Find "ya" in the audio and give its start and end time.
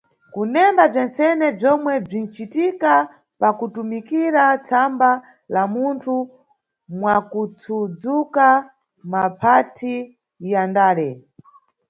10.51-10.61